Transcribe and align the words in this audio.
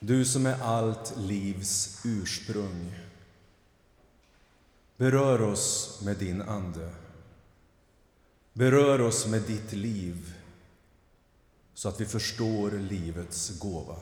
Du 0.00 0.24
som 0.24 0.46
är 0.46 0.62
allt 0.62 1.16
livs 1.16 2.00
ursprung. 2.04 2.94
Berör 4.96 5.42
oss 5.42 6.00
med 6.04 6.16
din 6.16 6.42
Ande. 6.42 6.94
Berör 8.52 9.00
oss 9.00 9.26
med 9.26 9.42
ditt 9.42 9.72
liv 9.72 10.34
så 11.74 11.88
att 11.88 12.00
vi 12.00 12.06
förstår 12.06 12.70
livets 12.70 13.58
gåva. 13.58 13.96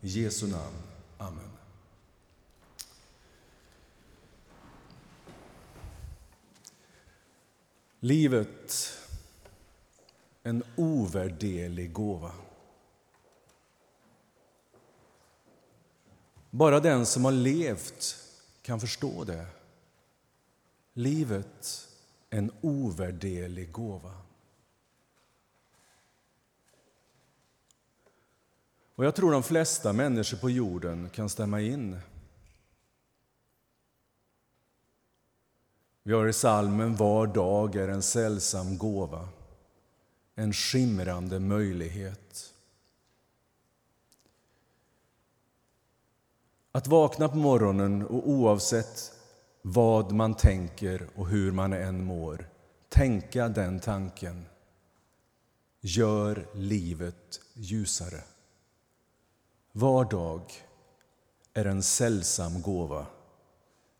I 0.00 0.08
Jesu 0.08 0.46
namn. 0.46 0.76
Amen. 1.18 1.50
Livet, 8.00 8.92
en 10.42 10.62
ovärderlig 10.76 11.92
gåva. 11.92 12.32
Bara 16.50 16.80
den 16.80 17.06
som 17.06 17.24
har 17.24 17.32
levt 17.32 18.16
kan 18.62 18.80
förstå 18.80 19.24
det. 19.24 19.46
Livet, 20.92 21.88
en 22.30 22.52
ovärderlig 22.60 23.72
gåva. 23.72 24.12
Och 28.94 29.04
jag 29.04 29.14
tror 29.14 29.32
de 29.32 29.42
flesta 29.42 29.92
människor 29.92 30.38
på 30.38 30.50
jorden 30.50 31.10
kan 31.10 31.28
stämma 31.28 31.60
in. 31.60 32.00
Vi 36.02 36.12
har 36.12 36.26
i 36.26 36.32
salmen 36.32 36.96
Var 36.96 37.26
dag 37.26 37.76
är 37.76 37.88
en 37.88 38.02
sällsam 38.02 38.78
gåva, 38.78 39.28
en 40.34 40.52
skimrande 40.52 41.40
möjlighet. 41.40 42.49
Att 46.72 46.86
vakna 46.86 47.28
på 47.28 47.36
morgonen 47.36 48.06
och 48.06 48.28
oavsett 48.28 49.12
vad 49.62 50.12
man 50.12 50.34
tänker 50.34 51.08
och 51.14 51.28
hur 51.28 51.52
man 51.52 51.72
än 51.72 52.04
mår, 52.04 52.48
tänka 52.88 53.48
den 53.48 53.80
tanken 53.80 54.46
gör 55.80 56.46
livet 56.54 57.40
ljusare. 57.54 58.20
Var 59.72 60.04
dag 60.04 60.52
är 61.54 61.64
en 61.64 61.82
sällsam 61.82 62.62
gåva, 62.62 63.06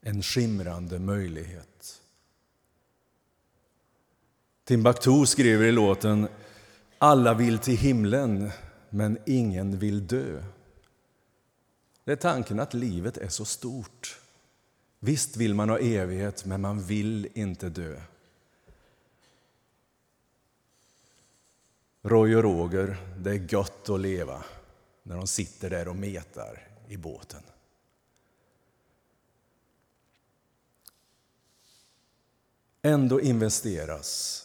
en 0.00 0.22
skimrande 0.22 0.98
möjlighet. 0.98 2.00
Timbuktu 4.64 5.26
skriver 5.26 5.66
i 5.66 5.72
låten 5.72 6.28
Alla 6.98 7.34
vill 7.34 7.58
till 7.58 7.76
himlen, 7.76 8.50
men 8.90 9.18
ingen 9.26 9.78
vill 9.78 10.06
dö. 10.06 10.42
Det 12.10 12.14
är 12.14 12.16
tanken 12.16 12.60
att 12.60 12.74
livet 12.74 13.16
är 13.16 13.28
så 13.28 13.44
stort. 13.44 14.20
Visst 14.98 15.36
vill 15.36 15.54
man 15.54 15.68
ha 15.68 15.78
evighet, 15.78 16.44
men 16.44 16.60
man 16.60 16.82
vill 16.82 17.28
inte 17.34 17.68
dö. 17.68 18.00
Roy 22.02 22.36
och 22.36 22.42
Roger, 22.42 22.96
det 23.18 23.30
är 23.30 23.52
gött 23.54 23.88
att 23.88 24.00
leva 24.00 24.44
när 25.02 25.16
de 25.16 25.26
sitter 25.26 25.70
där 25.70 25.88
och 25.88 25.96
metar 25.96 26.68
i 26.88 26.96
båten. 26.96 27.42
Ändå 32.82 33.20
investeras 33.20 34.44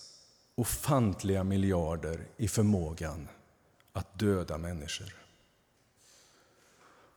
ofantliga 0.56 1.44
miljarder 1.44 2.28
i 2.38 2.48
förmågan 2.48 3.28
att 3.94 4.20
döda 4.20 4.58
människor. 4.58 5.25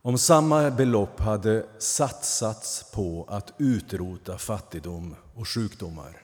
Om 0.03 0.19
samma 0.19 0.71
belopp 0.71 1.21
hade 1.21 1.67
satsats 1.79 2.91
på 2.93 3.25
att 3.29 3.53
utrota 3.59 4.39
fattigdom 4.39 5.15
och 5.35 5.49
sjukdomar 5.49 6.23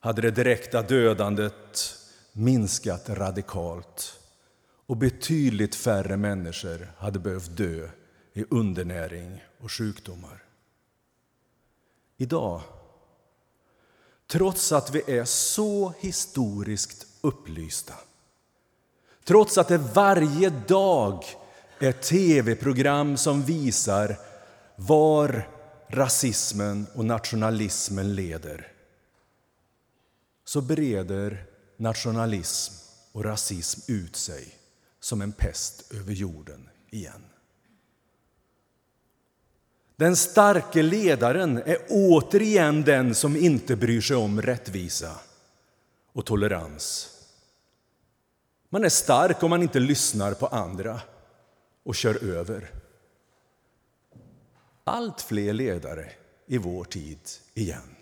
hade 0.00 0.22
det 0.22 0.30
direkta 0.30 0.82
dödandet 0.82 1.96
minskat 2.32 3.08
radikalt 3.08 4.20
och 4.86 4.96
betydligt 4.96 5.74
färre 5.74 6.16
människor 6.16 6.92
hade 6.98 7.18
behövt 7.18 7.56
dö 7.56 7.88
i 8.32 8.44
undernäring 8.50 9.44
och 9.60 9.72
sjukdomar. 9.72 10.42
Idag, 12.16 12.60
trots 14.26 14.72
att 14.72 14.94
vi 14.94 15.18
är 15.18 15.24
så 15.24 15.92
historiskt 16.00 17.06
upplysta 17.20 17.94
trots 19.26 19.58
att 19.58 19.68
det 19.68 19.78
varje 19.78 20.50
dag 20.50 21.24
ett 21.80 22.02
tv-program 22.02 23.16
som 23.16 23.42
visar 23.42 24.18
var 24.76 25.48
rasismen 25.88 26.86
och 26.94 27.04
nationalismen 27.04 28.14
leder 28.14 28.72
så 30.44 30.60
breder 30.60 31.44
nationalism 31.76 32.74
och 33.12 33.24
rasism 33.24 33.92
ut 33.92 34.16
sig 34.16 34.58
som 35.00 35.22
en 35.22 35.32
pest 35.32 35.92
över 35.92 36.12
jorden 36.12 36.68
igen. 36.90 37.22
Den 39.96 40.16
starke 40.16 40.82
ledaren 40.82 41.56
är 41.56 41.78
återigen 41.88 42.82
den 42.82 43.14
som 43.14 43.36
inte 43.36 43.76
bryr 43.76 44.00
sig 44.00 44.16
om 44.16 44.42
rättvisa 44.42 45.12
och 46.12 46.26
tolerans. 46.26 47.10
Man 48.68 48.84
är 48.84 48.88
stark 48.88 49.42
om 49.42 49.50
man 49.50 49.62
inte 49.62 49.80
lyssnar 49.80 50.34
på 50.34 50.46
andra 50.46 51.00
och 51.86 51.94
kör 51.94 52.24
över. 52.24 52.70
Allt 54.84 55.20
fler 55.20 55.52
ledare 55.52 56.12
i 56.46 56.58
vår 56.58 56.84
tid 56.84 57.18
igen. 57.54 57.96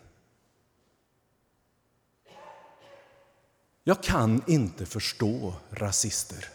Jag 3.84 4.03
kan 4.03 4.43
inte 4.47 4.87
förstå 4.87 5.55
rasister. 5.71 6.49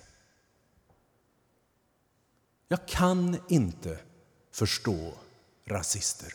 Jag 2.68 2.88
kan 2.88 3.38
inte 3.48 4.00
förstå 4.52 5.14
rasister. 5.66 6.34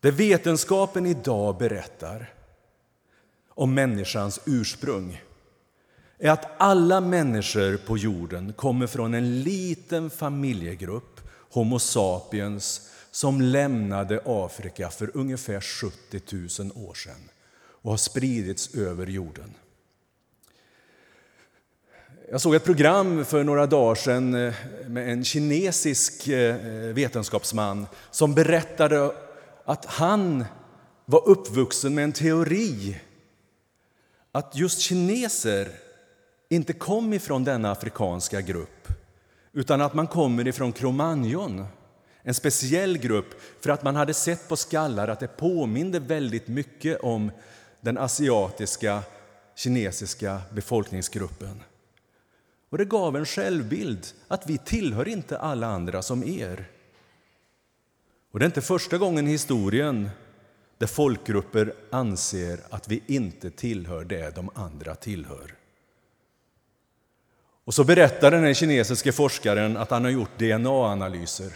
Det 0.00 0.10
vetenskapen 0.10 1.06
idag 1.06 1.58
berättar 1.58 2.34
om 3.48 3.74
människans 3.74 4.40
ursprung 4.46 5.22
är 6.22 6.30
att 6.30 6.48
alla 6.58 7.00
människor 7.00 7.76
på 7.76 7.98
jorden 7.98 8.52
kommer 8.52 8.86
från 8.86 9.14
en 9.14 9.42
liten 9.42 10.10
familjegrupp, 10.10 11.20
Homo 11.50 11.78
sapiens, 11.78 12.90
som 13.10 13.40
lämnade 13.40 14.20
Afrika 14.24 14.90
för 14.90 15.16
ungefär 15.16 15.60
70 15.60 16.20
000 16.62 16.88
år 16.88 16.94
sedan 16.94 17.28
och 17.82 17.90
har 17.90 17.96
spridits 17.96 18.74
över 18.74 19.06
jorden. 19.06 19.54
Jag 22.30 22.40
såg 22.40 22.54
ett 22.54 22.64
program 22.64 23.24
för 23.24 23.44
några 23.44 23.66
dagar 23.66 23.94
sedan 23.94 24.34
eh, 24.34 24.54
med 24.86 25.12
en 25.12 25.24
kinesisk 25.24 26.28
eh, 26.28 26.66
eh, 26.66 26.94
vetenskapsman 26.94 27.86
som 28.10 28.34
berättade 28.34 29.12
att 29.64 29.84
han 29.84 30.44
var 31.04 31.28
uppvuxen 31.28 31.94
med 31.94 32.04
en 32.04 32.12
teori 32.12 33.00
att 34.32 34.56
just 34.56 34.80
kineser 34.80 35.81
inte 36.54 36.72
kom 36.72 37.12
ifrån 37.12 37.44
denna 37.44 37.70
afrikanska 37.70 38.40
grupp 38.40 38.88
utan 39.52 39.80
att 39.80 39.94
man 39.94 40.06
kommer 40.06 40.48
ifrån 40.48 40.72
Cro-Magnon, 40.72 41.64
en 42.22 42.34
speciell 42.34 42.98
grupp 42.98 43.26
för 43.60 43.70
att 43.70 43.82
man 43.82 43.96
hade 43.96 44.14
sett 44.14 44.48
på 44.48 44.56
skallar 44.56 45.08
att 45.08 45.20
det 45.20 45.36
påminde 45.36 46.00
väldigt 46.00 46.48
mycket 46.48 47.00
om 47.00 47.30
den 47.80 47.98
asiatiska 47.98 49.02
kinesiska 49.54 50.42
befolkningsgruppen. 50.50 51.62
Och 52.70 52.78
Det 52.78 52.84
gav 52.84 53.16
en 53.16 53.26
självbild 53.26 54.06
att 54.28 54.50
vi 54.50 54.58
tillhör 54.58 55.08
inte 55.08 55.38
alla 55.38 55.66
andra 55.66 56.02
som 56.02 56.24
er. 56.24 56.68
Och 58.32 58.38
Det 58.38 58.44
är 58.44 58.46
inte 58.46 58.60
första 58.60 58.98
gången 58.98 59.28
i 59.28 59.30
historien 59.30 60.10
där 60.78 60.86
folkgrupper 60.86 61.74
anser 61.90 62.60
att 62.70 62.88
vi 62.88 63.02
inte 63.06 63.50
tillhör 63.50 64.04
det 64.04 64.34
de 64.34 64.50
andra 64.54 64.94
tillhör. 64.94 65.61
Och 67.64 67.74
så 67.74 67.84
berättar 67.84 68.30
den 68.30 68.54
kinesiske 68.54 69.12
forskaren 69.12 69.76
att 69.76 69.90
han 69.90 70.04
har 70.04 70.10
gjort 70.10 70.38
DNA-analyser. 70.38 71.52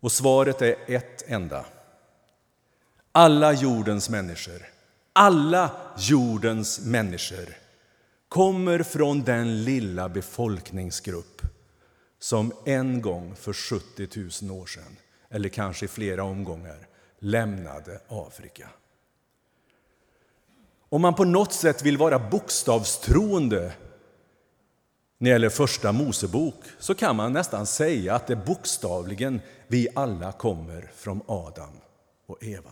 Och 0.00 0.12
svaret 0.12 0.62
är 0.62 0.76
ett 0.86 1.24
enda. 1.26 1.64
Alla 3.12 3.52
jordens 3.52 4.10
människor, 4.10 4.66
alla 5.12 5.70
jordens 5.98 6.80
människor 6.80 7.56
kommer 8.28 8.82
från 8.82 9.22
den 9.22 9.64
lilla 9.64 10.08
befolkningsgrupp 10.08 11.42
som 12.18 12.52
en 12.64 13.02
gång 13.02 13.34
för 13.36 13.52
70 13.52 14.08
000 14.42 14.60
år 14.60 14.66
sedan, 14.66 14.96
eller 15.30 15.48
kanske 15.48 15.84
i 15.84 15.88
flera 15.88 16.24
omgångar, 16.24 16.86
lämnade 17.18 18.00
Afrika. 18.08 18.68
Om 20.88 21.02
man 21.02 21.14
på 21.14 21.24
något 21.24 21.52
sätt 21.52 21.82
vill 21.82 21.96
vara 21.96 22.18
bokstavstroende 22.18 23.72
när 25.20 25.30
det 25.30 25.32
gäller 25.32 25.48
första 25.48 25.92
Mosebok 25.92 26.64
så 26.78 26.94
kan 26.94 27.16
man 27.16 27.32
nästan 27.32 27.66
säga 27.66 28.14
att 28.14 28.26
det 28.26 28.36
bokstavligen 28.36 29.40
vi 29.66 29.88
alla 29.94 30.32
kommer 30.32 30.90
från 30.94 31.20
Adam 31.26 31.72
och 32.26 32.44
Eva. 32.44 32.70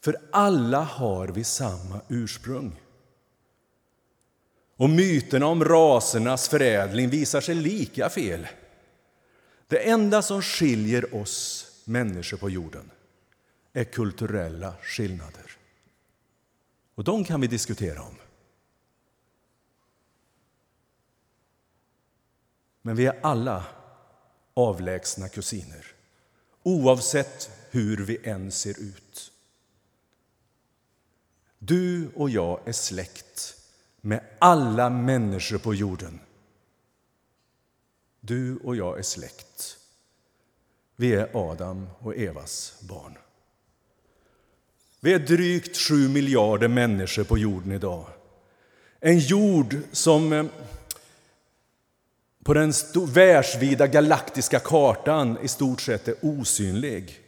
För 0.00 0.16
alla 0.30 0.80
har 0.80 1.28
vi 1.28 1.44
samma 1.44 2.00
ursprung. 2.08 2.80
Och 4.76 4.90
myterna 4.90 5.46
om 5.46 5.64
rasernas 5.64 6.48
förädling 6.48 7.08
visar 7.08 7.40
sig 7.40 7.54
lika 7.54 8.10
fel. 8.10 8.46
Det 9.68 9.88
enda 9.88 10.22
som 10.22 10.42
skiljer 10.42 11.14
oss 11.14 11.66
människor 11.84 12.36
på 12.36 12.50
jorden 12.50 12.90
är 13.72 13.84
kulturella 13.84 14.74
skillnader. 14.82 15.50
Och 16.94 17.04
de 17.04 17.24
kan 17.24 17.40
vi 17.40 17.46
diskutera 17.46 18.02
om. 18.02 18.16
Men 22.82 22.96
vi 22.96 23.06
är 23.06 23.20
alla 23.22 23.64
avlägsna 24.54 25.28
kusiner, 25.28 25.86
oavsett 26.62 27.50
hur 27.70 27.96
vi 27.96 28.18
än 28.24 28.52
ser 28.52 28.80
ut. 28.80 29.32
Du 31.58 32.10
och 32.14 32.30
jag 32.30 32.60
är 32.64 32.72
släkt 32.72 33.56
med 34.00 34.20
alla 34.38 34.90
människor 34.90 35.58
på 35.58 35.74
jorden. 35.74 36.20
Du 38.20 38.56
och 38.56 38.76
jag 38.76 38.98
är 38.98 39.02
släkt. 39.02 39.78
Vi 40.96 41.14
är 41.14 41.30
Adam 41.32 41.88
och 41.98 42.16
Evas 42.16 42.80
barn. 42.80 43.18
Vi 45.00 45.12
är 45.12 45.18
drygt 45.18 45.76
sju 45.76 46.08
miljarder 46.08 46.68
människor 46.68 47.24
på 47.24 47.38
jorden 47.38 47.72
idag. 47.72 48.06
En 49.00 49.18
jord 49.18 49.76
som 49.92 50.32
eh, 50.32 50.44
på 52.42 52.54
den 52.54 52.72
världsvida 53.06 53.86
galaktiska 53.86 54.58
kartan 54.58 55.38
i 55.42 55.48
stort 55.48 55.80
sett 55.80 56.08
är 56.08 56.14
osynlig. 56.22 57.20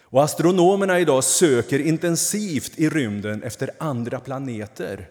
Och 0.00 0.24
astronomerna 0.24 1.00
idag 1.00 1.24
söker 1.24 1.78
intensivt 1.78 2.78
i 2.78 2.88
rymden 2.88 3.42
efter 3.42 3.70
andra 3.78 4.20
planeter 4.20 5.10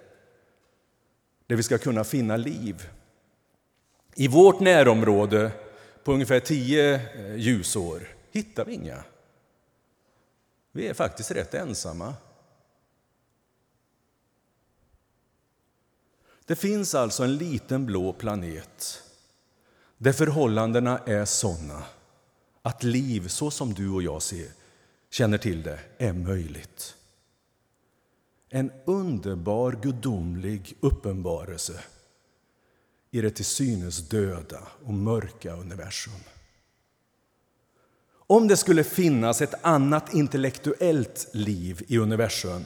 där 1.47 1.56
vi 1.56 1.63
ska 1.63 1.77
kunna 1.77 2.03
finna 2.03 2.38
liv. 2.38 2.89
I 4.15 4.27
vårt 4.27 4.59
närområde, 4.59 5.51
på 6.03 6.13
ungefär 6.13 6.39
tio 6.39 6.94
eh, 6.95 7.36
ljusår, 7.36 8.07
hittar 8.31 8.65
vi 8.65 8.74
inga. 8.74 9.03
Vi 10.71 10.88
är 10.88 10.94
faktiskt 10.94 11.31
rätt 11.31 11.53
ensamma. 11.53 12.13
Det 16.45 16.56
finns 16.56 16.95
alltså 16.95 17.24
en 17.24 17.38
liten 17.38 17.86
blå 17.86 18.13
planet 18.13 19.04
där 19.97 20.13
förhållandena 20.13 20.97
är 21.06 21.25
sådana 21.25 21.83
att 22.62 22.83
liv, 22.83 23.27
så 23.27 23.51
som 23.51 23.74
du 23.74 23.89
och 23.89 24.03
jag 24.03 24.21
ser, 24.21 24.47
känner 25.12 25.38
till 25.38 25.63
det, 25.63 25.80
är 25.97 26.13
möjligt. 26.13 26.95
En 28.50 28.71
underbar 28.86 29.80
gudomlig 29.81 30.77
uppenbarelse 30.80 31.80
i 33.12 33.21
det 33.21 33.30
till 33.30 33.45
synes 33.45 34.09
döda 34.09 34.59
och 34.86 34.94
mörka 34.94 35.53
universum. 35.53 36.13
Om 38.27 38.48
det 38.48 38.57
skulle 38.57 38.83
finnas 38.83 39.41
ett 39.41 39.53
annat 39.62 40.13
intellektuellt 40.13 41.27
liv 41.31 41.83
i 41.88 41.98
universum 41.98 42.63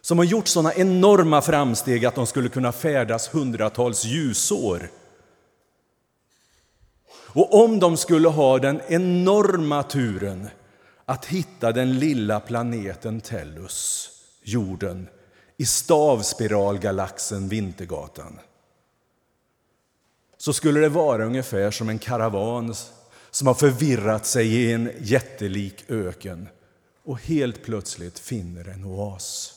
som 0.00 0.18
har 0.18 0.24
gjort 0.24 0.48
såna 0.48 0.74
enorma 0.74 1.42
framsteg 1.42 2.04
att 2.04 2.14
de 2.14 2.26
skulle 2.26 2.48
kunna 2.48 2.72
färdas 2.72 3.34
hundratals 3.34 4.04
ljusår 4.04 4.90
och 7.38 7.64
om 7.64 7.80
de 7.80 7.96
skulle 7.96 8.28
ha 8.28 8.58
den 8.58 8.80
enorma 8.88 9.82
turen 9.82 10.48
att 11.04 11.24
hitta 11.24 11.72
den 11.72 11.98
lilla 11.98 12.40
planeten 12.40 13.20
Tellus, 13.20 14.10
jorden, 14.42 15.08
i 15.56 15.66
stavspiralgalaxen 15.66 17.48
Vintergatan 17.48 18.38
så 20.38 20.52
skulle 20.52 20.80
det 20.80 20.88
vara 20.88 21.24
ungefär 21.24 21.70
som 21.70 21.88
en 21.88 21.98
karavan 21.98 22.74
som 23.30 23.46
har 23.46 23.54
förvirrat 23.54 24.26
sig 24.26 24.54
i 24.54 24.72
en 24.72 24.90
jättelik 25.00 25.84
öken 25.88 26.48
och 27.04 27.20
helt 27.20 27.62
plötsligt 27.62 28.18
finner 28.18 28.68
en 28.68 28.84
oas. 28.84 29.54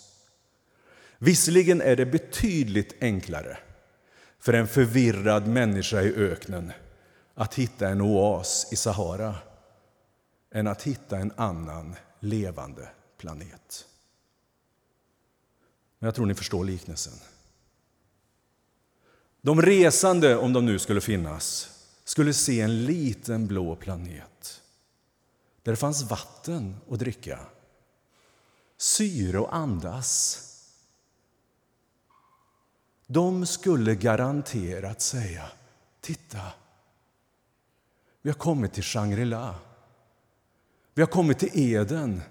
Visserligen 1.18 1.82
är 1.82 1.96
det 1.96 2.06
betydligt 2.06 2.96
enklare 3.02 3.58
för 4.40 4.54
en 4.54 4.68
förvirrad 4.68 5.48
människa 5.48 6.02
i 6.02 6.16
öknen 6.16 6.72
att 7.42 7.54
hitta 7.54 7.90
en 7.90 8.02
oas 8.02 8.68
i 8.72 8.76
Sahara 8.76 9.36
än 10.52 10.68
att 10.68 10.82
hitta 10.82 11.18
en 11.18 11.34
annan 11.38 11.96
levande 12.20 12.90
planet. 13.18 13.88
Men 16.00 16.08
jag 16.08 16.16
tror 16.16 16.26
ni 16.26 16.36
förstår 16.36 16.66
liknelsen. 16.66 17.14
De 19.42 19.62
resande, 19.62 20.38
om 20.38 20.54
de 20.54 20.66
nu 20.66 20.80
skulle 20.80 21.02
finnas, 21.02 21.70
skulle 22.04 22.34
se 22.34 22.62
en 22.62 22.86
liten 22.86 23.48
blå 23.48 23.76
planet 23.76 24.62
där 25.64 25.72
det 25.72 25.78
fanns 25.78 26.04
vatten 26.04 26.76
att 26.90 27.00
dricka, 27.00 27.40
syre 28.78 29.40
att 29.40 29.54
andas. 29.54 30.40
De 33.08 33.46
skulle 33.46 33.96
garanterat 33.96 35.02
säga, 35.02 35.52
titta, 36.02 36.42
vi 38.22 38.30
har 38.30 38.38
kommit 38.38 38.74
till 38.74 38.84
Shangri-La. 38.84 39.56
Vi 40.94 41.02
har 41.02 41.08
kommit 41.08 41.40
till 41.40 41.50
Eden. 41.54 42.22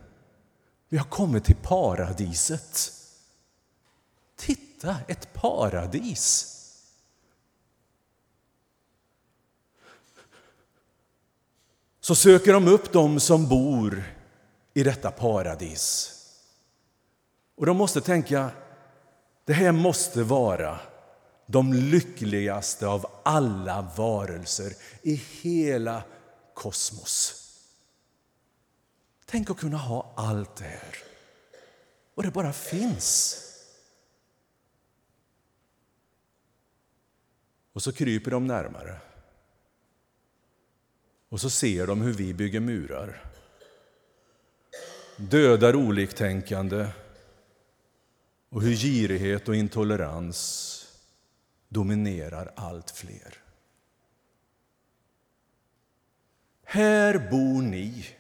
Vi 0.89 0.99
har 0.99 1.05
kommit 1.05 1.45
till 1.45 1.57
paradiset. 1.57 2.93
Titta, 4.37 4.97
ett 5.09 5.33
paradis! 5.33 6.57
Så 12.01 12.15
söker 12.15 12.53
de 12.53 12.69
upp 12.69 12.93
dem 12.93 13.21
som 13.21 13.49
bor 13.49 14.03
i 14.75 14.83
detta 14.83 15.11
paradis. 15.11 16.17
Och 17.57 17.67
de 17.67 17.77
måste 17.77 18.01
tänka, 18.01 18.51
det 19.45 19.53
här 19.53 19.73
måste 19.73 20.23
vara 20.23 20.79
de 21.51 21.73
lyckligaste 21.73 22.87
av 22.87 23.07
alla 23.23 23.93
varelser 23.97 24.73
i 25.03 25.15
hela 25.15 26.03
kosmos. 26.55 27.37
Tänk 29.25 29.51
att 29.51 29.59
kunna 29.59 29.77
ha 29.77 30.13
allt 30.17 30.57
det 30.57 30.65
här, 30.65 30.97
och 32.15 32.23
det 32.23 32.31
bara 32.31 32.53
finns. 32.53 33.47
Och 37.73 37.83
så 37.83 37.93
kryper 37.93 38.31
de 38.31 38.47
närmare. 38.47 39.01
Och 41.29 41.41
så 41.41 41.51
ser 41.51 41.87
de 41.87 42.01
hur 42.01 42.13
vi 42.13 42.35
bygger 42.35 42.61
murar. 42.61 43.25
Dödar 45.17 45.77
oliktänkande 45.77 46.89
och 48.49 48.63
hur 48.63 48.77
girighet 48.77 49.49
och 49.49 49.57
intolerans 49.57 50.80
dominerar 51.71 52.53
allt 52.57 52.91
fler. 52.91 53.35
Här 56.65 57.31
bor 57.31 57.63
ni 57.63 58.17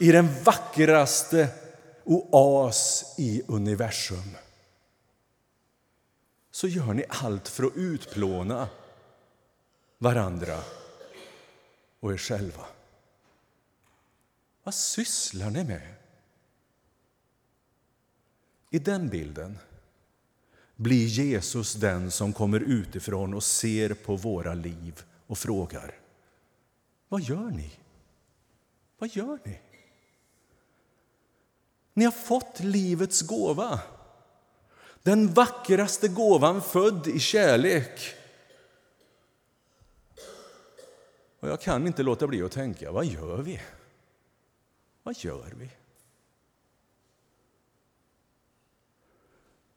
i 0.00 0.12
den 0.12 0.42
vackraste 0.44 1.48
oas 2.04 3.14
i 3.18 3.42
universum. 3.48 4.36
Så 6.50 6.68
gör 6.68 6.92
ni 6.92 7.04
allt 7.08 7.48
för 7.48 7.64
att 7.64 7.76
utplåna 7.76 8.68
varandra 9.98 10.58
och 12.00 12.12
er 12.12 12.16
själva. 12.16 12.66
Vad 14.62 14.74
sysslar 14.74 15.50
ni 15.50 15.64
med? 15.64 15.94
I 18.70 18.78
den 18.78 19.08
bilden 19.08 19.58
blir 20.76 21.06
Jesus 21.06 21.74
den 21.74 22.10
som 22.10 22.32
kommer 22.32 22.60
utifrån 22.60 23.34
och 23.34 23.44
ser 23.44 23.94
på 23.94 24.16
våra 24.16 24.54
liv 24.54 25.02
och 25.26 25.38
frågar 25.38 25.94
Vad 27.08 27.20
gör 27.20 27.50
ni? 27.50 27.72
Vad 28.98 29.10
gör 29.16 29.38
ni? 29.44 29.60
Ni 31.94 32.04
har 32.04 32.12
fått 32.12 32.60
livets 32.60 33.22
gåva. 33.22 33.80
Den 35.02 35.32
vackraste 35.32 36.08
gåvan 36.08 36.62
född 36.62 37.06
i 37.06 37.18
kärlek. 37.18 38.14
Och 41.40 41.48
jag 41.48 41.60
kan 41.60 41.86
inte 41.86 42.02
låta 42.02 42.26
bli 42.26 42.42
att 42.42 42.52
tänka, 42.52 42.92
vad 42.92 43.06
gör 43.06 43.38
vi? 43.38 43.60
Vad 45.02 45.16
gör 45.18 45.52
vi? 45.58 45.70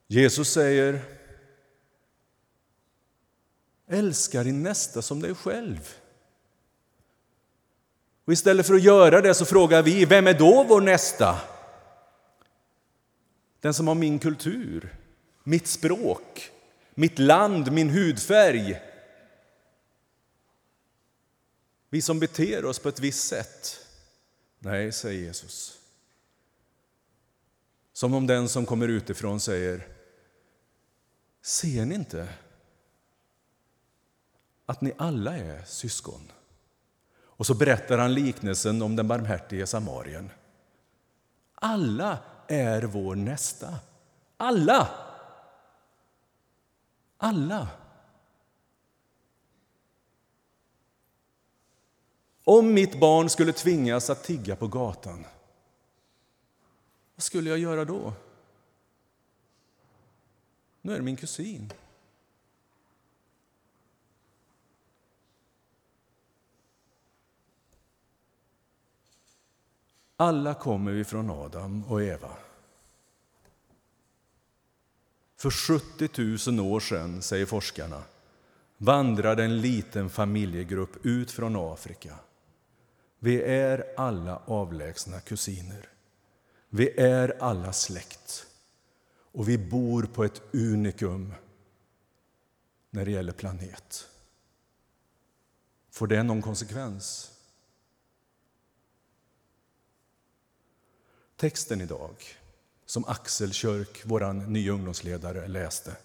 Jesus 0.07 0.51
säger 0.51 1.01
Älska 3.87 4.43
din 4.43 4.63
nästa 4.63 5.01
som 5.01 5.21
dig 5.21 5.35
själv. 5.35 5.95
Och 8.25 8.33
istället 8.33 8.67
för 8.67 8.73
att 8.73 8.83
göra 8.83 9.21
det 9.21 9.33
så 9.33 9.45
frågar 9.45 9.83
vi, 9.83 10.05
vem 10.05 10.27
är 10.27 10.33
då 10.33 10.63
vår 10.63 10.81
nästa? 10.81 11.41
Den 13.59 13.73
som 13.73 13.87
har 13.87 13.95
min 13.95 14.19
kultur, 14.19 14.95
mitt 15.43 15.67
språk, 15.67 16.51
mitt 16.93 17.19
land, 17.19 17.71
min 17.71 17.89
hudfärg. 17.89 18.81
Vi 21.89 22.01
som 22.01 22.19
beter 22.19 22.65
oss 22.65 22.79
på 22.79 22.89
ett 22.89 22.99
visst 22.99 23.27
sätt. 23.27 23.79
Nej, 24.59 24.91
säger 24.91 25.21
Jesus. 25.21 25.79
Som 27.93 28.13
om 28.13 28.27
den 28.27 28.49
som 28.49 28.65
kommer 28.65 28.87
utifrån 28.87 29.39
säger, 29.39 29.87
ser 31.41 31.85
ni 31.85 31.95
inte 31.95 32.29
att 34.65 34.81
ni 34.81 34.93
alla 34.97 35.37
är 35.37 35.63
syskon? 35.63 36.31
Och 37.37 37.45
så 37.45 37.53
berättar 37.53 37.97
han 37.97 38.13
liknelsen 38.13 38.81
om 38.81 38.95
den 38.95 39.07
barmhärtige 39.07 39.67
samarien. 39.67 40.29
Alla 41.55 42.17
är 42.47 42.83
vår 42.83 43.15
nästa. 43.15 43.79
Alla! 44.37 44.89
Alla! 47.17 47.67
Om 52.43 52.73
mitt 52.73 52.99
barn 52.99 53.29
skulle 53.29 53.53
tvingas 53.53 54.09
att 54.09 54.23
tigga 54.23 54.55
på 54.55 54.67
gatan, 54.67 55.25
vad 57.15 57.23
skulle 57.23 57.49
jag 57.49 57.59
göra 57.59 57.85
då? 57.85 58.13
Nu 60.87 60.93
är 60.93 60.97
det 60.97 61.03
min 61.03 61.15
kusin. 61.15 61.73
Alla 70.17 70.53
kommer 70.53 70.91
vi 70.91 71.03
från 71.03 71.29
Adam 71.29 71.83
och 71.83 72.03
Eva. 72.03 72.29
För 75.37 75.49
70 75.49 76.51
000 76.51 76.73
år 76.73 76.79
sedan, 76.79 77.21
säger 77.21 77.45
forskarna, 77.45 78.03
vandrade 78.77 79.43
en 79.43 79.61
liten 79.61 80.09
familjegrupp 80.09 81.05
ut 81.05 81.31
från 81.31 81.55
Afrika. 81.55 82.15
Vi 83.19 83.41
är 83.41 83.85
alla 83.97 84.41
avlägsna 84.45 85.19
kusiner. 85.19 85.89
Vi 86.69 86.99
är 86.99 87.43
alla 87.43 87.73
släkt. 87.73 88.46
Och 89.37 89.49
vi 89.49 89.57
bor 89.57 90.03
på 90.03 90.23
ett 90.23 90.41
unikum 90.53 91.33
när 92.89 93.05
det 93.05 93.11
gäller 93.11 93.33
planet. 93.33 94.07
Får 95.89 96.07
det 96.07 96.23
någon 96.23 96.41
konsekvens? 96.41 97.31
Texten 101.35 101.81
idag, 101.81 102.15
som 102.85 103.05
Axel 103.05 103.53
Körk, 103.53 104.01
vår 104.05 104.33
nya 104.33 104.71
ungdomsledare, 104.71 105.47
läste 105.47 105.97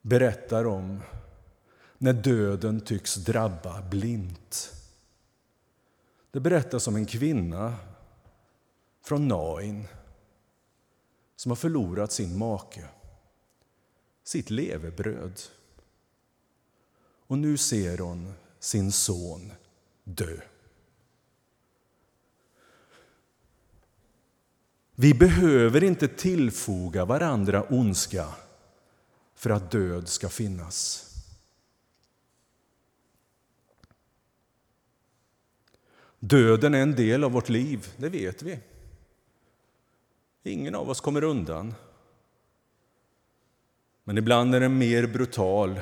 berättar 0.00 0.64
om 0.66 1.02
när 1.98 2.12
döden 2.12 2.80
tycks 2.80 3.14
drabba 3.14 3.82
blint. 3.82 4.72
Det 6.30 6.40
berättas 6.40 6.88
om 6.88 6.96
en 6.96 7.06
kvinna 7.06 7.76
från 9.02 9.28
Nain 9.28 9.86
som 11.36 11.50
har 11.50 11.56
förlorat 11.56 12.12
sin 12.12 12.38
make, 12.38 12.84
sitt 14.24 14.50
levebröd. 14.50 15.40
Och 17.26 17.38
nu 17.38 17.56
ser 17.56 17.98
hon 17.98 18.32
sin 18.58 18.92
son 18.92 19.52
dö. 20.04 20.40
Vi 24.94 25.14
behöver 25.14 25.84
inte 25.84 26.08
tillfoga 26.08 27.04
varandra 27.04 27.62
ondska 27.62 28.34
för 29.34 29.50
att 29.50 29.70
död 29.70 30.08
ska 30.08 30.28
finnas. 30.28 31.10
Döden 36.18 36.74
är 36.74 36.82
en 36.82 36.94
del 36.94 37.24
av 37.24 37.32
vårt 37.32 37.48
liv, 37.48 37.92
det 37.96 38.08
vet 38.08 38.42
vi. 38.42 38.58
Ingen 40.46 40.74
av 40.74 40.90
oss 40.90 41.00
kommer 41.00 41.24
undan. 41.24 41.74
Men 44.04 44.18
ibland 44.18 44.54
är 44.54 44.60
den 44.60 44.78
mer 44.78 45.06
brutal 45.06 45.80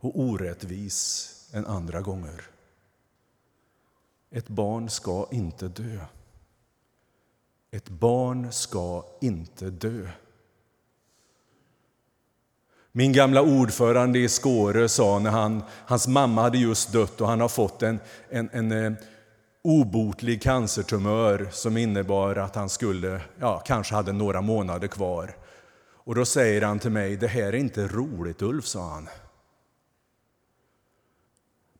och 0.00 0.20
orättvis 0.20 1.28
än 1.52 1.66
andra 1.66 2.00
gånger. 2.00 2.46
Ett 4.30 4.48
barn 4.48 4.90
ska 4.90 5.28
inte 5.30 5.68
dö. 5.68 5.98
Ett 7.70 7.88
barn 7.88 8.52
ska 8.52 9.04
inte 9.20 9.70
dö. 9.70 10.08
Min 12.92 13.12
gamla 13.12 13.42
ordförande 13.42 14.18
i 14.18 14.28
Skåre 14.28 14.88
sa 14.88 15.18
när 15.18 15.30
han, 15.30 15.62
hans 15.86 16.08
mamma 16.08 16.42
hade 16.42 16.58
just 16.58 16.92
dött 16.92 17.20
och 17.20 17.28
han 17.28 17.40
har 17.40 17.48
fått 17.48 17.82
en, 17.82 18.00
en, 18.28 18.50
en 18.52 18.72
eh, 18.72 18.92
obotlig 19.62 20.42
cancertumör 20.42 21.48
som 21.52 21.76
innebar 21.76 22.36
att 22.36 22.54
han 22.54 22.68
skulle, 22.68 23.20
ja, 23.40 23.58
kanske 23.58 23.94
hade 23.94 24.12
några 24.12 24.40
månader 24.40 24.88
kvar. 24.88 25.36
Och 26.04 26.14
då 26.14 26.24
säger 26.24 26.62
han 26.62 26.78
till 26.78 26.90
mig, 26.90 27.16
det 27.16 27.28
här 27.28 27.42
är 27.42 27.54
inte 27.54 27.86
roligt 27.86 28.42
Ulf, 28.42 28.66
sa 28.66 28.88
han. 28.88 29.08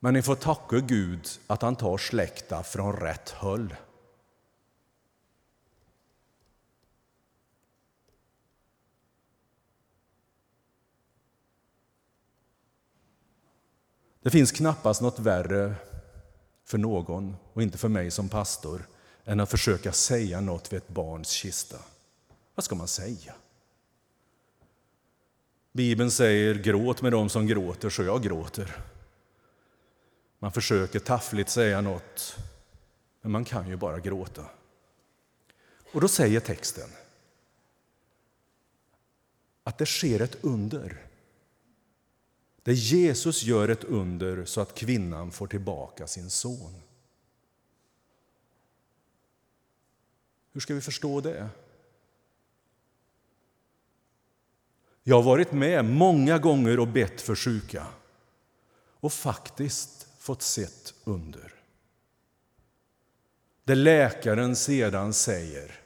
Men 0.00 0.14
ni 0.14 0.22
får 0.22 0.34
tacka 0.34 0.78
Gud 0.78 1.28
att 1.46 1.62
han 1.62 1.76
tar 1.76 1.98
släkta 1.98 2.62
från 2.62 2.96
rätt 2.96 3.30
håll. 3.30 3.74
Det 14.22 14.30
finns 14.30 14.52
knappast 14.52 15.00
något 15.00 15.18
värre 15.18 15.74
för 16.72 16.78
någon, 16.78 17.36
och 17.52 17.62
inte 17.62 17.78
för 17.78 17.88
mig 17.88 18.10
som 18.10 18.28
pastor, 18.28 18.88
än 19.24 19.40
att 19.40 19.50
försöka 19.50 19.92
säga 19.92 20.40
något 20.40 20.72
vid 20.72 20.76
ett 20.76 20.88
barns 20.88 21.28
kista. 21.28 21.76
Vad 22.54 22.64
ska 22.64 22.74
man 22.74 22.88
säga? 22.88 23.34
Bibeln 25.72 26.10
säger 26.10 26.54
gråt 26.54 27.02
med 27.02 27.12
dem 27.12 27.28
som 27.28 27.46
gråter, 27.46 27.90
så 27.90 28.02
jag 28.02 28.22
gråter. 28.22 28.76
Man 30.38 30.52
försöker 30.52 30.98
taffligt 30.98 31.50
säga 31.50 31.80
något, 31.80 32.36
men 33.20 33.32
man 33.32 33.44
kan 33.44 33.68
ju 33.68 33.76
bara 33.76 33.98
gråta. 33.98 34.44
Och 35.92 36.00
då 36.00 36.08
säger 36.08 36.40
texten 36.40 36.88
att 39.64 39.78
det 39.78 39.86
sker 39.86 40.20
ett 40.20 40.44
under 40.44 41.06
där 42.62 42.72
Jesus 42.72 43.42
gör 43.42 43.68
ett 43.68 43.84
under 43.84 44.44
så 44.44 44.60
att 44.60 44.74
kvinnan 44.74 45.32
får 45.32 45.46
tillbaka 45.46 46.06
sin 46.06 46.30
son. 46.30 46.82
Hur 50.52 50.60
ska 50.60 50.74
vi 50.74 50.80
förstå 50.80 51.20
det? 51.20 51.48
Jag 55.02 55.16
har 55.16 55.22
varit 55.22 55.52
med 55.52 55.84
många 55.84 56.38
gånger 56.38 56.80
och 56.80 56.88
bett 56.88 57.20
för 57.20 57.34
sjuka 57.34 57.86
och 59.00 59.12
faktiskt 59.12 60.08
fått 60.18 60.42
sett 60.42 60.94
under. 61.04 61.54
Där 63.64 63.74
läkaren 63.74 64.56
sedan 64.56 65.14
säger 65.14 65.80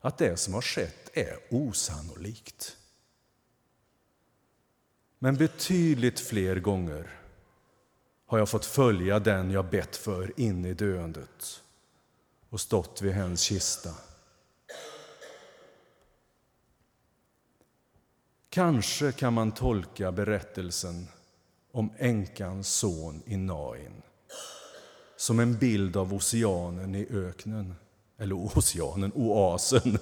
att 0.00 0.18
det 0.18 0.36
som 0.36 0.54
har 0.54 0.62
skett 0.62 1.10
är 1.12 1.38
osannolikt. 1.50 2.76
Men 5.18 5.36
betydligt 5.36 6.20
fler 6.20 6.56
gånger 6.56 7.20
har 8.26 8.38
jag 8.38 8.48
fått 8.48 8.64
följa 8.64 9.18
den 9.18 9.50
jag 9.50 9.70
bett 9.70 9.96
för 9.96 10.40
in 10.40 10.64
i 10.64 10.74
döendet 10.74 11.62
och 12.50 12.60
stått 12.60 13.02
vid 13.02 13.12
hens 13.12 13.40
kista. 13.40 13.90
Kanske 18.48 19.12
kan 19.12 19.32
man 19.32 19.52
tolka 19.52 20.12
berättelsen 20.12 21.08
om 21.72 21.92
änkans 21.98 22.68
son 22.68 23.22
i 23.26 23.36
Nain 23.36 24.02
som 25.16 25.40
en 25.40 25.58
bild 25.58 25.96
av 25.96 26.14
oceanen 26.14 26.94
i 26.94 27.06
öknen, 27.10 27.74
eller 28.18 28.34
oceanen, 28.34 29.12
oasen, 29.14 29.98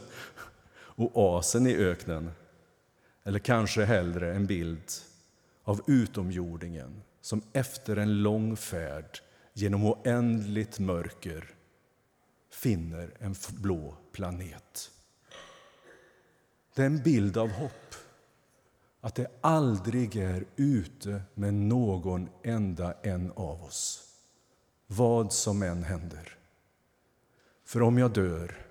oasen 0.97 1.66
i 1.66 1.76
öknen 1.76 2.30
eller 3.24 3.38
kanske 3.38 3.84
hellre 3.84 4.34
en 4.34 4.46
bild 4.46 4.90
av 5.64 5.80
utomjordingen 5.86 7.02
som 7.20 7.42
efter 7.52 7.96
en 7.96 8.22
lång 8.22 8.56
färd 8.56 9.20
genom 9.52 9.84
oändligt 9.84 10.78
mörker 10.78 11.54
finner 12.50 13.14
en 13.18 13.34
blå 13.50 13.96
planet. 14.12 14.90
Det 16.74 16.82
är 16.82 16.86
en 16.86 17.02
bild 17.02 17.36
av 17.36 17.48
hopp. 17.48 17.94
att 19.00 19.14
det 19.14 19.30
aldrig 19.40 20.16
är 20.16 20.44
ute 20.56 21.22
med 21.34 21.54
någon 21.54 22.28
enda 22.42 22.94
en 23.02 23.32
av 23.32 23.64
oss, 23.64 24.12
vad 24.86 25.32
som 25.32 25.62
än 25.62 25.82
händer. 25.82 26.38
För 27.64 27.82
om 27.82 27.98
jag 27.98 28.12
dör, 28.12 28.66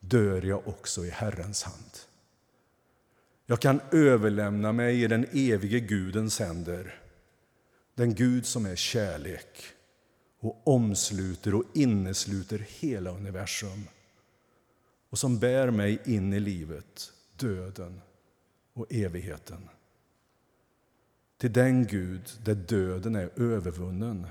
dör 0.00 0.42
jag 0.42 0.68
också 0.68 1.04
i 1.04 1.10
Herrens 1.10 1.62
hand. 1.62 2.11
Jag 3.52 3.60
kan 3.60 3.80
överlämna 3.90 4.72
mig 4.72 5.02
i 5.02 5.06
den 5.08 5.26
evige 5.32 5.80
Gudens 5.80 6.38
händer, 6.38 7.00
den 7.94 8.14
Gud 8.14 8.46
som 8.46 8.66
är 8.66 8.76
kärlek 8.76 9.64
och 10.40 10.68
omsluter 10.68 11.54
och 11.54 11.64
innesluter 11.74 12.66
hela 12.68 13.10
universum 13.10 13.84
och 15.10 15.18
som 15.18 15.38
bär 15.38 15.70
mig 15.70 15.98
in 16.04 16.32
i 16.32 16.40
livet, 16.40 17.12
döden 17.36 18.00
och 18.72 18.86
evigheten. 18.90 19.68
Till 21.38 21.52
den 21.52 21.86
Gud 21.86 22.30
där 22.44 22.54
döden 22.54 23.16
är 23.16 23.40
övervunnen 23.40 24.26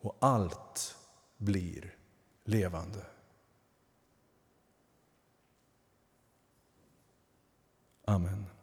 och 0.00 0.16
allt 0.20 0.96
blir 1.36 1.94
levande. 2.44 3.09
Amen. 8.10 8.59